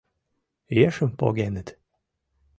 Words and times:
Ешым 0.87 1.11
погеныт. 1.19 1.67